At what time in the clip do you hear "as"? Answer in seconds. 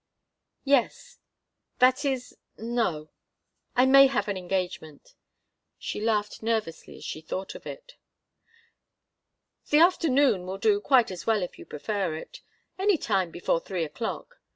6.97-7.05, 11.11-11.27